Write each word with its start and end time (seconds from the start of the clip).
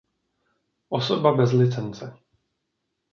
Osoba 0.99 1.31
bez 1.41 1.53
licence. 1.53 2.09